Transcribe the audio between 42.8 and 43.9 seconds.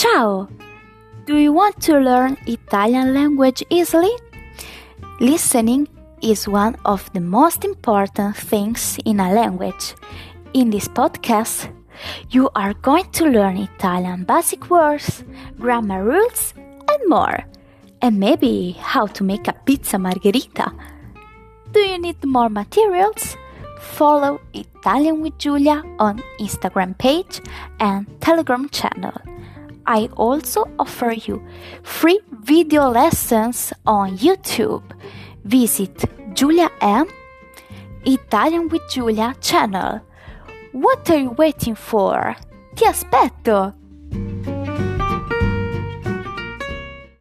aspetto!